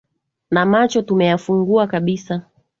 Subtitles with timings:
[0.51, 2.41] Na macho tumeyafungua kabisa